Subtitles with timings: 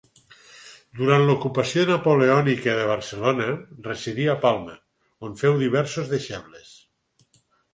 [1.01, 3.51] Durant l'ocupació napoleònica de Barcelona
[3.89, 4.75] residí a Palma,
[5.29, 6.75] on féu diversos deixebles.